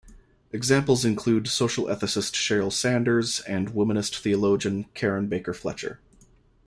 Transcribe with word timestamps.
Examples 0.51 1.05
include 1.05 1.47
social 1.47 1.85
ethicist 1.85 2.31
Cheryl 2.33 2.73
Sanders 2.73 3.39
and 3.41 3.69
womanist 3.73 4.17
theologian 4.19 4.85
Karen 4.95 5.27
Baker-Fletcher. 5.27 5.99